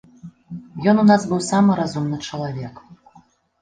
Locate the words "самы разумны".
1.51-2.23